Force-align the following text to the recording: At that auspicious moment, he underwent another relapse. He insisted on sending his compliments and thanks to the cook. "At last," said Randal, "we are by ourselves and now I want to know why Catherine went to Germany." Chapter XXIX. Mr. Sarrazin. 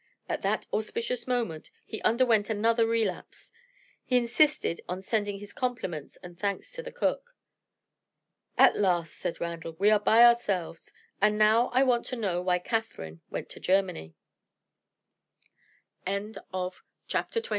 At 0.27 0.41
that 0.41 0.65
auspicious 0.73 1.27
moment, 1.27 1.69
he 1.85 2.01
underwent 2.01 2.49
another 2.49 2.87
relapse. 2.87 3.51
He 4.03 4.17
insisted 4.17 4.81
on 4.89 5.03
sending 5.03 5.37
his 5.37 5.53
compliments 5.53 6.17
and 6.23 6.39
thanks 6.39 6.71
to 6.71 6.81
the 6.81 6.91
cook. 6.91 7.35
"At 8.57 8.75
last," 8.75 9.13
said 9.13 9.39
Randal, 9.39 9.73
"we 9.77 9.91
are 9.91 9.99
by 9.99 10.23
ourselves 10.25 10.91
and 11.21 11.37
now 11.37 11.67
I 11.67 11.83
want 11.83 12.07
to 12.07 12.15
know 12.15 12.41
why 12.41 12.57
Catherine 12.57 13.21
went 13.29 13.47
to 13.49 13.59
Germany." 13.59 14.15
Chapter 16.07 16.31
XXIX. 16.49 16.49
Mr. 16.49 16.79
Sarrazin. 17.43 17.49